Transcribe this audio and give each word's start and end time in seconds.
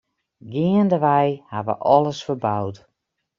Geandewei 0.51 1.27
ha 1.49 1.59
we 1.67 1.73
alles 1.93 2.19
ferboud. 2.25 2.75